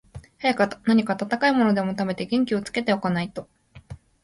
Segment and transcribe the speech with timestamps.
[0.39, 3.47] 早く何か暖かいものでも食べて、元気をつけて置かないと、